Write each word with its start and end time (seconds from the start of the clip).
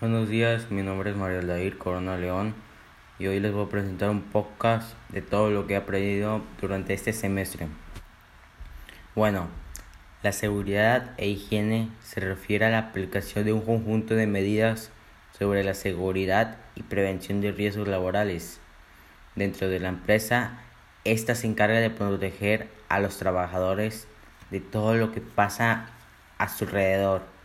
Buenos 0.00 0.28
días, 0.28 0.70
mi 0.70 0.82
nombre 0.82 1.10
es 1.10 1.16
Mario 1.16 1.40
Aldair 1.40 1.76
Corona 1.76 2.16
León 2.16 2.54
y 3.18 3.26
hoy 3.26 3.40
les 3.40 3.52
voy 3.52 3.66
a 3.66 3.68
presentar 3.68 4.10
un 4.10 4.22
podcast 4.22 4.94
de 5.08 5.22
todo 5.22 5.50
lo 5.50 5.66
que 5.66 5.74
he 5.74 5.76
aprendido 5.76 6.40
durante 6.60 6.94
este 6.94 7.12
semestre. 7.12 7.66
Bueno, 9.16 9.48
la 10.22 10.30
seguridad 10.30 11.14
e 11.16 11.26
higiene 11.26 11.88
se 12.00 12.20
refiere 12.20 12.66
a 12.66 12.70
la 12.70 12.78
aplicación 12.78 13.44
de 13.44 13.52
un 13.52 13.62
conjunto 13.62 14.14
de 14.14 14.28
medidas 14.28 14.92
sobre 15.36 15.64
la 15.64 15.74
seguridad 15.74 16.58
y 16.76 16.84
prevención 16.84 17.40
de 17.40 17.50
riesgos 17.50 17.88
laborales. 17.88 18.60
Dentro 19.34 19.68
de 19.68 19.80
la 19.80 19.88
empresa, 19.88 20.60
esta 21.02 21.34
se 21.34 21.48
encarga 21.48 21.80
de 21.80 21.90
proteger 21.90 22.68
a 22.88 23.00
los 23.00 23.18
trabajadores 23.18 24.06
de 24.52 24.60
todo 24.60 24.94
lo 24.94 25.10
que 25.10 25.20
pasa 25.20 25.86
a 26.38 26.48
su 26.48 26.66
alrededor 26.66 27.37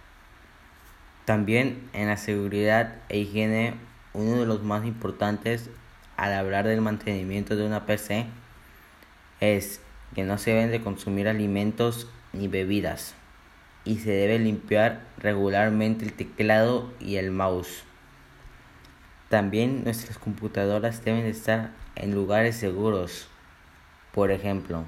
también 1.26 1.90
en 1.94 2.08
la 2.08 2.18
seguridad 2.18 2.96
e 3.10 3.20
higiene, 3.20 3.76
uno 4.14 4.40
de 4.42 4.46
los 4.46 4.64
más 4.64 4.86
importantes 4.86 5.70
al 6.18 6.34
hablar 6.34 6.68
del 6.68 6.82
mantenimiento 6.82 7.56
de 7.56 7.66
una 7.66 7.86
PC 7.86 8.26
es 9.40 9.82
que 10.14 10.24
no 10.24 10.38
se 10.38 10.52
deben 10.52 10.72
de 10.72 10.82
consumir 10.82 11.28
alimentos 11.28 12.08
ni 12.34 12.48
bebidas 12.48 13.16
y 13.86 14.00
se 14.00 14.12
debe 14.12 14.40
limpiar 14.40 15.02
regularmente 15.18 16.06
el 16.06 16.14
teclado 16.14 16.94
y 17.00 17.16
el 17.16 17.32
mouse. 17.32 17.84
También 19.30 19.84
nuestras 19.84 20.18
computadoras 20.18 21.04
deben 21.04 21.26
estar 21.26 21.72
en 21.96 22.14
lugares 22.14 22.56
seguros. 22.58 23.28
Por 24.12 24.30
ejemplo, 24.32 24.84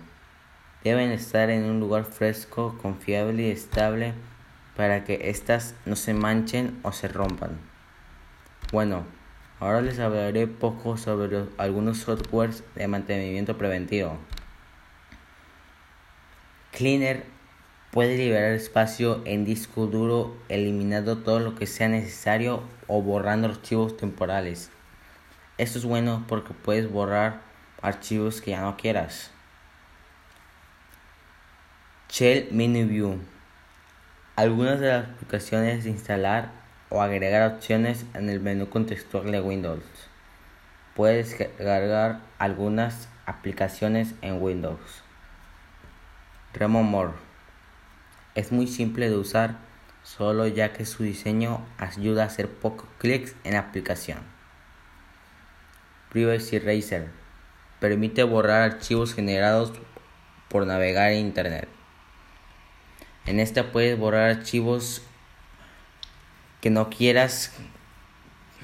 deben 0.83 1.11
estar 1.11 1.49
en 1.49 1.63
un 1.63 1.79
lugar 1.79 2.05
fresco, 2.05 2.77
confiable 2.81 3.47
y 3.47 3.51
estable 3.51 4.13
para 4.75 5.03
que 5.03 5.29
éstas 5.29 5.75
no 5.85 5.95
se 5.95 6.13
manchen 6.13 6.79
o 6.83 6.91
se 6.91 7.07
rompan. 7.07 7.57
Bueno, 8.71 9.05
ahora 9.59 9.81
les 9.81 9.99
hablaré 9.99 10.47
poco 10.47 10.97
sobre 10.97 11.45
algunos 11.57 11.99
softwares 11.99 12.63
de 12.75 12.87
mantenimiento 12.87 13.57
preventivo. 13.57 14.17
Cleaner 16.71 17.23
puede 17.91 18.17
liberar 18.17 18.51
espacio 18.51 19.21
en 19.23 19.45
disco 19.45 19.87
duro 19.87 20.35
eliminando 20.49 21.19
todo 21.19 21.39
lo 21.39 21.55
que 21.55 21.67
sea 21.67 21.87
necesario 21.87 22.63
o 22.87 23.01
borrando 23.01 23.47
archivos 23.47 23.95
temporales. 23.95 24.69
Esto 25.57 25.79
es 25.79 25.85
bueno 25.85 26.25
porque 26.27 26.53
puedes 26.53 26.91
borrar 26.91 27.41
archivos 27.81 28.41
que 28.41 28.51
ya 28.51 28.61
no 28.61 28.75
quieras. 28.75 29.31
Shell 32.09 32.49
Mini 32.51 32.83
View 32.83 33.19
algunas 34.35 34.81
de 34.81 34.89
las 34.89 35.07
aplicaciones 35.07 35.85
de 35.85 35.91
instalar 35.91 36.51
o 36.89 37.01
agregar 37.01 37.53
opciones 37.53 38.05
en 38.13 38.29
el 38.29 38.41
menú 38.41 38.69
contextual 38.69 39.31
de 39.31 39.39
Windows. 39.39 39.83
Puedes 40.93 41.35
cargar 41.35 42.19
algunas 42.37 43.07
aplicaciones 43.25 44.13
en 44.21 44.41
Windows. 44.41 45.03
Remo 46.53 46.83
More 46.83 47.13
es 48.35 48.51
muy 48.51 48.67
simple 48.67 49.09
de 49.09 49.15
usar 49.15 49.55
solo 50.03 50.47
ya 50.47 50.73
que 50.73 50.85
su 50.85 51.03
diseño 51.03 51.65
ayuda 51.77 52.23
a 52.23 52.27
hacer 52.27 52.49
pocos 52.49 52.89
clics 52.97 53.35
en 53.45 53.53
la 53.53 53.59
aplicación. 53.59 54.19
Privacy 56.11 56.57
Eraser 56.57 57.07
permite 57.79 58.23
borrar 58.23 58.63
archivos 58.63 59.13
generados 59.13 59.71
por 60.49 60.67
navegar 60.67 61.11
en 61.11 61.25
Internet. 61.25 61.69
En 63.25 63.39
esta 63.39 63.71
puedes 63.71 63.97
borrar 63.97 64.29
archivos 64.29 65.01
que 66.61 66.69
no 66.69 66.89
quieras 66.89 67.53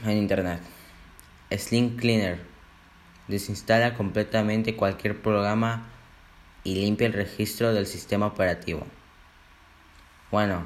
en 0.05 0.17
internet. 0.17 0.61
Slim 1.51 1.97
Cleaner 1.97 2.39
desinstala 3.27 3.95
completamente 3.95 4.75
cualquier 4.75 5.21
programa 5.21 5.87
y 6.63 6.75
limpia 6.75 7.07
el 7.07 7.13
registro 7.13 7.73
del 7.73 7.87
sistema 7.87 8.27
operativo. 8.27 8.85
Bueno, 10.29 10.63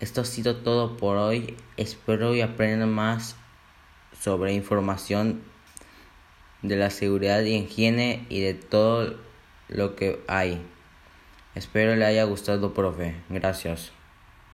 esto 0.00 0.20
ha 0.20 0.24
sido 0.24 0.56
todo 0.56 0.96
por 0.98 1.16
hoy. 1.16 1.56
Espero 1.76 2.34
y 2.34 2.42
aprendan 2.42 2.92
más 2.92 3.36
sobre 4.20 4.52
información 4.52 5.42
de 6.60 6.76
la 6.76 6.90
seguridad 6.90 7.42
y 7.42 7.56
higiene 7.56 8.26
y 8.28 8.40
de 8.40 8.54
todo 8.54 9.16
lo 9.68 9.96
que 9.96 10.22
hay. 10.28 10.62
Espero 11.54 11.96
le 11.96 12.04
haya 12.06 12.24
gustado, 12.24 12.72
profe. 12.72 13.16
Gracias. 13.28 13.92